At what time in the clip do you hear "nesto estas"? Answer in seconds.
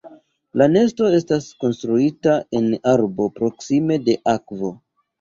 0.71-1.51